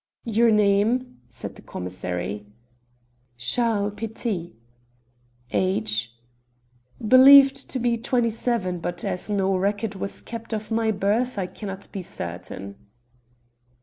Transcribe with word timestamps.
"Your 0.25 0.49
name?" 0.49 1.21
said 1.29 1.55
the 1.57 1.61
commissary. 1.61 2.47
"Charles 3.37 3.93
Petit." 3.95 4.55
"Age?" 5.53 6.17
"Believed 7.07 7.69
to 7.69 7.77
be 7.77 7.99
twenty 7.99 8.31
seven, 8.31 8.79
but 8.79 9.05
as 9.05 9.29
no 9.29 9.55
record 9.55 9.93
was 9.93 10.21
kept 10.21 10.53
of 10.53 10.71
my 10.71 10.89
birth 10.89 11.37
I 11.37 11.45
cannot 11.45 11.87
be 11.91 12.01
certain." 12.01 12.77